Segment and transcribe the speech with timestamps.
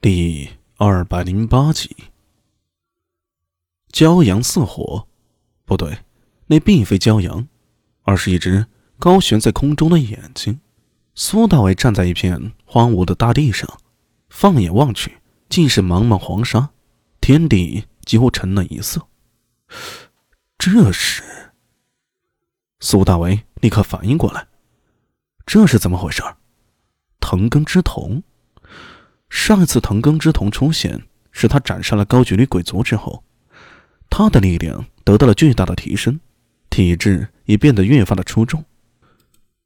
[0.00, 1.96] 第二百零八集，
[3.90, 5.08] 骄阳似火，
[5.64, 5.98] 不对，
[6.46, 7.48] 那并非骄阳，
[8.02, 8.66] 而是一只
[9.00, 10.60] 高悬在空中的眼睛。
[11.16, 13.68] 苏大伟站在一片荒芜的大地上，
[14.28, 15.18] 放眼望去，
[15.48, 16.70] 尽是茫茫黄沙，
[17.20, 19.04] 天地几乎成了一色。
[20.58, 21.24] 这是
[22.78, 24.46] 苏大为立刻反应过来，
[25.44, 26.22] 这是怎么回事？
[27.18, 28.22] 藤根之瞳。
[29.30, 33.22] 上一次藤根之瞳出现，是他斩杀了高距离鬼族之后，
[34.08, 36.18] 他的力量得到了巨大的提升，
[36.70, 38.64] 体质也变得越发的出众，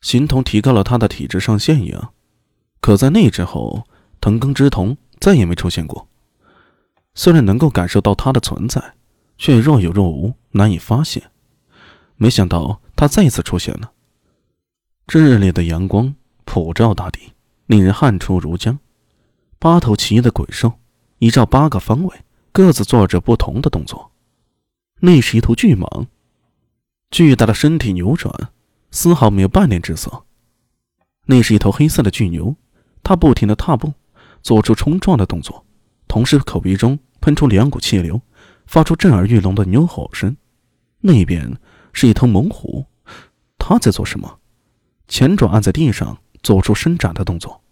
[0.00, 2.12] 形同提高了他的体质上限一样。
[2.80, 3.86] 可在那之后，
[4.20, 6.08] 藤根之瞳再也没出现过。
[7.14, 8.94] 虽然能够感受到他的存在，
[9.38, 11.22] 却若有若无，难以发现。
[12.16, 13.92] 没想到他再次出现了。
[15.06, 17.32] 炽烈的阳光普照大地，
[17.66, 18.78] 令人汗出如浆。
[19.58, 20.74] 八头奇异的鬼兽，
[21.18, 24.12] 依照八个方位，各自做着不同的动作。
[25.00, 26.06] 那是一头巨蟒，
[27.10, 28.50] 巨大的身体扭转，
[28.90, 30.24] 丝毫没有半点滞色。
[31.24, 32.54] 那是一头黑色的巨牛，
[33.02, 33.92] 它不停的踏步，
[34.42, 35.64] 做出冲撞的动作，
[36.06, 38.20] 同时口鼻中喷出两股气流，
[38.66, 40.36] 发出震耳欲聋的牛吼声。
[41.00, 41.58] 那边
[41.92, 42.84] 是一头猛虎，
[43.58, 44.38] 它在做什么？
[45.08, 47.62] 前爪按在地上，做出伸展的动作。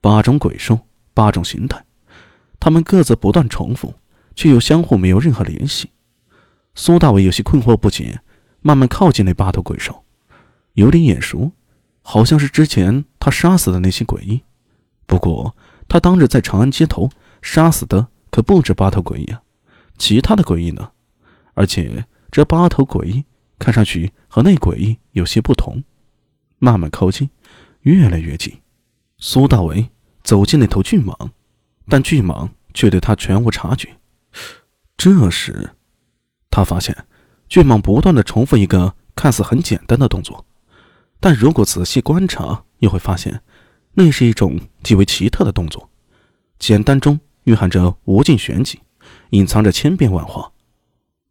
[0.00, 0.78] 八种鬼兽。
[1.14, 1.82] 八种形态，
[2.60, 3.94] 他们各自不断重复，
[4.34, 5.90] 却又相互没有任何联系。
[6.74, 8.20] 苏大伟有些困惑不解，
[8.60, 10.04] 慢慢靠近那八头鬼兽，
[10.72, 11.52] 有点眼熟，
[12.02, 14.42] 好像是之前他杀死的那些诡异。
[15.06, 17.08] 不过他当日在长安街头
[17.40, 19.42] 杀死的可不止八头诡异啊，
[19.96, 20.90] 其他的诡异呢？
[21.54, 23.24] 而且这八头诡异
[23.58, 25.84] 看上去和那诡异有些不同。
[26.58, 27.30] 慢慢靠近，
[27.82, 28.60] 越来越近，
[29.18, 29.90] 苏大伟。
[30.24, 31.14] 走进那头巨蟒，
[31.88, 33.96] 但巨蟒却对他全无察觉。
[34.96, 35.70] 这时，
[36.50, 37.06] 他发现
[37.48, 40.46] 巨蟒不断的重复一个看似很简单的动作，
[41.20, 43.42] 但如果仔细观察，又会发现
[43.92, 45.90] 那是一种极为奇特的动作。
[46.58, 48.80] 简单中蕴含着无尽玄机，
[49.30, 50.50] 隐藏着千变万化。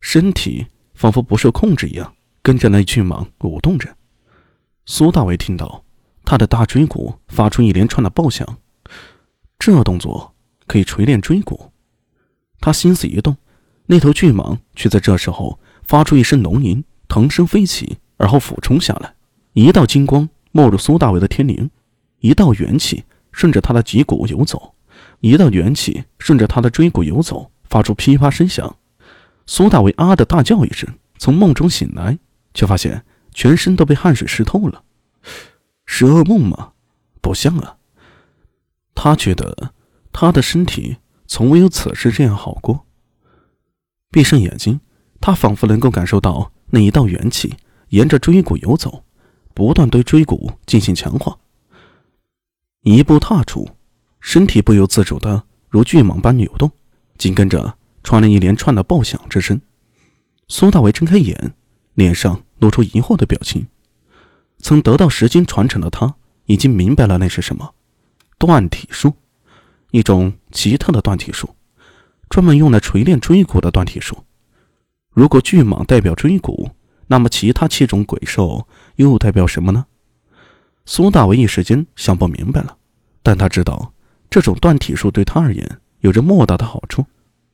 [0.00, 3.96] 身体仿佛不受控制一样，跟着那巨蟒舞动着。
[4.84, 5.84] 苏大为听到
[6.24, 8.58] 他的大椎骨发出一连串的爆响。
[9.66, 10.32] 这动作
[10.68, 11.72] 可以锤炼椎骨。
[12.60, 13.36] 他心思一动，
[13.86, 19.12] 那头巨蟒却在这时候发出一声龙吟，腾身飞起，而后俯冲下来。
[19.54, 21.68] 一道金光没入苏大伟的天灵，
[22.20, 24.72] 一道元气顺着他的脊骨游走，
[25.18, 28.76] 一道元气顺着他的椎骨游走，发出噼啪声响。
[29.46, 30.88] 苏大伟啊的大叫一声，
[31.18, 32.16] 从梦中醒来，
[32.54, 33.04] 却发现
[33.34, 34.84] 全身都被汗水湿透了。
[35.86, 36.70] 是噩梦吗？
[37.20, 37.75] 不像啊。
[38.96, 39.72] 他觉得
[40.10, 40.96] 他的身体
[41.28, 42.86] 从未有此时这样好过。
[44.10, 44.80] 闭上眼睛，
[45.20, 47.54] 他仿佛能够感受到那一道元气
[47.90, 49.04] 沿着椎骨游走，
[49.54, 51.38] 不断对椎骨进行强化。
[52.82, 53.68] 一步踏出，
[54.20, 56.72] 身体不由自主的如巨蟒般扭动，
[57.18, 59.60] 紧跟着传来一连串的爆响之声。
[60.48, 61.52] 苏大为睁开眼，
[61.94, 63.66] 脸上露出疑惑的表情。
[64.58, 66.14] 曾得到时间传承的他，
[66.46, 67.74] 已经明白了那是什么。
[68.38, 69.14] 断体术，
[69.90, 71.48] 一种奇特的断体术，
[72.28, 74.24] 专门用来锤炼椎骨的断体术。
[75.10, 76.70] 如果巨蟒代表椎骨，
[77.06, 79.86] 那么其他七种鬼兽又代表什么呢？
[80.84, 82.76] 苏大为一时间想不明白了。
[83.22, 83.94] 但他知道，
[84.28, 87.06] 这种断体术对他而言有着莫大的好处。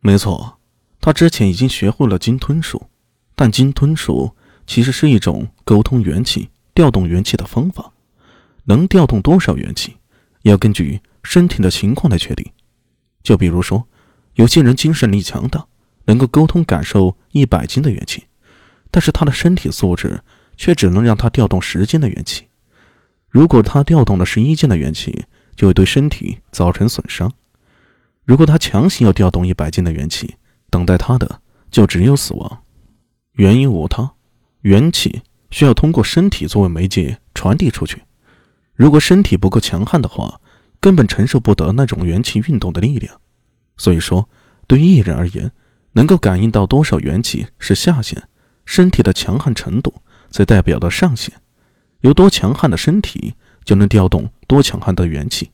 [0.00, 0.58] 没错，
[1.00, 2.90] 他之前已经学会了金吞术，
[3.34, 4.34] 但金吞术
[4.66, 7.92] 其实是一种沟通元气、调动元气的方法，
[8.64, 9.96] 能调动多少元气？
[10.50, 12.50] 要根据身体的情况来确定，
[13.22, 13.86] 就比如说，
[14.34, 15.66] 有些人精神力强大，
[16.04, 18.24] 能够沟通感受一百斤的元气，
[18.90, 20.22] 但是他的身体素质
[20.56, 22.44] 却只能让他调动十斤的元气。
[23.28, 25.24] 如果他调动了十一斤的元气，
[25.56, 27.30] 就会对身体造成损伤；
[28.24, 30.36] 如果他强行要调动一百斤的元气，
[30.68, 31.40] 等待他的
[31.70, 32.62] 就只有死亡。
[33.32, 34.12] 原因无他，
[34.60, 38.02] 元气需要通过身体作为媒介传递出去。
[38.74, 40.40] 如果身体不够强悍的话，
[40.84, 43.18] 根本承受不得那种元气运动的力量。
[43.78, 44.28] 所以说，
[44.66, 45.50] 对于一人而言，
[45.92, 48.24] 能够感应到多少元气是下限，
[48.66, 49.94] 身体的强悍程度
[50.28, 51.32] 则代表的上限。
[52.02, 53.32] 有多强悍的身体，
[53.64, 55.52] 就能调动多强悍的元气，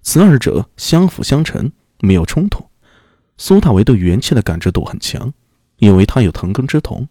[0.00, 2.64] 此二者相辅相成，没有冲突。
[3.36, 5.34] 苏大为对元气的感知度很强，
[5.78, 7.08] 因为他有藤根之瞳。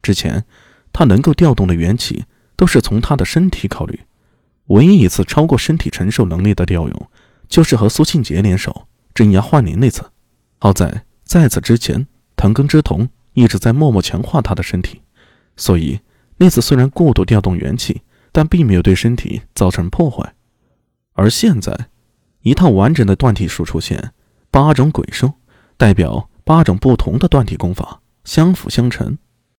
[0.00, 0.44] 之前，
[0.92, 2.22] 他能够调动的元气
[2.54, 3.98] 都是从他的身体考虑。
[4.66, 7.10] 唯一一次超过身体承受能力的调用，
[7.48, 10.10] 就是和苏庆杰联手镇压幻灵那次。
[10.58, 12.06] 好在在此之前，
[12.36, 15.02] 藤根之瞳一直在默默强化他的身体，
[15.56, 16.00] 所以
[16.38, 18.02] 那次虽然过度调动元气，
[18.32, 20.34] 但并没有对身体造成破坏。
[21.12, 21.88] 而现在，
[22.40, 24.12] 一套完整的断体术出现，
[24.50, 25.32] 八种鬼术，
[25.76, 29.18] 代表八种不同的断体功法，相辅相成，